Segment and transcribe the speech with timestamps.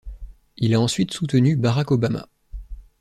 [0.57, 2.27] Il a ensuite soutenu Barack Obama.